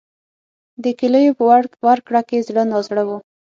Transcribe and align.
د 0.83 0.85
کیلیو 0.99 1.37
په 1.39 1.43
ورکړه 1.87 2.21
کې 2.29 2.45
زړه 2.47 2.63
نازړه 2.71 3.03
و. 3.07 3.09